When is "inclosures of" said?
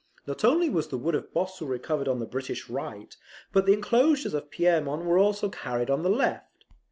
3.73-4.49